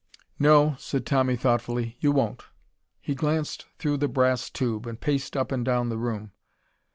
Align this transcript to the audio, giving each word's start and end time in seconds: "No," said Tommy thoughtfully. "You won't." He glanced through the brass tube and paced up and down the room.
"No," 0.39 0.75
said 0.79 1.05
Tommy 1.05 1.35
thoughtfully. 1.35 1.95
"You 1.99 2.11
won't." 2.11 2.41
He 2.99 3.13
glanced 3.13 3.67
through 3.77 3.97
the 3.97 4.07
brass 4.07 4.49
tube 4.49 4.87
and 4.87 4.99
paced 4.99 5.37
up 5.37 5.51
and 5.51 5.63
down 5.63 5.89
the 5.89 5.97
room. 5.99 6.31